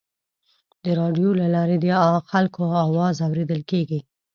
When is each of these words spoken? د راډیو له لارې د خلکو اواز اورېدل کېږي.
د 0.83 0.85
راډیو 0.99 1.29
له 1.41 1.47
لارې 1.55 1.77
د 1.79 1.85
خلکو 2.29 2.63
اواز 2.85 3.15
اورېدل 3.27 3.61
کېږي. 3.71 3.99